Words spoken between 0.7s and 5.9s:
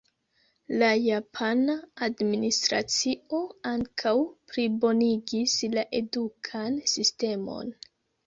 La japana administracio ankaŭ plibonigis la